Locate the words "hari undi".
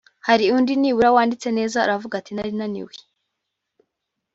0.27-0.73